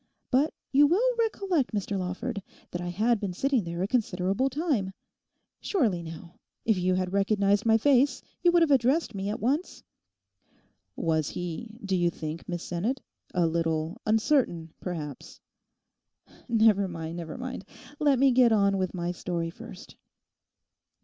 But 0.31 0.51
you 0.71 0.87
will 0.87 1.15
recollect, 1.19 1.73
Mr 1.75 1.95
Lawford, 1.95 2.41
that 2.71 2.81
I 2.81 2.87
had 2.87 3.19
been 3.19 3.33
sitting 3.33 3.63
there 3.63 3.83
a 3.83 3.87
considerable 3.87 4.49
time. 4.49 4.93
Surely, 5.59 6.01
now, 6.01 6.39
if 6.65 6.75
you 6.75 6.95
had 6.95 7.13
recognised 7.13 7.67
my 7.67 7.77
face 7.77 8.23
you 8.41 8.51
would 8.51 8.63
have 8.63 8.71
addressed 8.71 9.13
me 9.13 9.29
at 9.29 9.39
once?' 9.39 9.83
'Was 10.95 11.29
he, 11.29 11.77
do 11.85 11.95
you 11.95 12.09
think, 12.09 12.49
Miss 12.49 12.63
Sinnet, 12.63 12.99
a 13.35 13.45
little 13.45 14.01
uncertain, 14.07 14.73
perhaps?' 14.79 15.39
'Never 16.49 16.87
mind, 16.87 17.17
never 17.17 17.37
mind; 17.37 17.63
let 17.99 18.17
me 18.17 18.31
get 18.31 18.51
on 18.51 18.79
with 18.79 18.95
my 18.95 19.11
story 19.11 19.51
first. 19.51 19.95